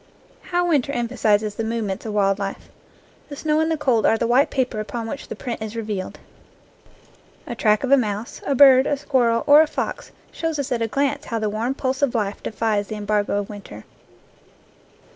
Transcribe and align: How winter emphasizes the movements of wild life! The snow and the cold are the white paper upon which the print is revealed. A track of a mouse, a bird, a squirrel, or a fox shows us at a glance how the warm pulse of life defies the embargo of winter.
How 0.41 0.67
winter 0.67 0.91
emphasizes 0.91 1.53
the 1.53 1.63
movements 1.63 2.07
of 2.07 2.13
wild 2.15 2.39
life! 2.39 2.69
The 3.29 3.35
snow 3.35 3.59
and 3.59 3.69
the 3.69 3.77
cold 3.77 4.03
are 4.03 4.17
the 4.17 4.25
white 4.25 4.49
paper 4.49 4.79
upon 4.79 5.07
which 5.07 5.27
the 5.27 5.35
print 5.35 5.61
is 5.61 5.75
revealed. 5.75 6.17
A 7.45 7.53
track 7.53 7.83
of 7.83 7.91
a 7.91 7.97
mouse, 7.97 8.41
a 8.47 8.55
bird, 8.55 8.87
a 8.87 8.97
squirrel, 8.97 9.43
or 9.45 9.61
a 9.61 9.67
fox 9.67 10.11
shows 10.31 10.57
us 10.57 10.71
at 10.71 10.81
a 10.81 10.87
glance 10.87 11.25
how 11.25 11.37
the 11.37 11.51
warm 11.51 11.75
pulse 11.75 12.01
of 12.01 12.15
life 12.15 12.41
defies 12.41 12.87
the 12.87 12.95
embargo 12.95 13.37
of 13.41 13.49
winter. 13.51 13.83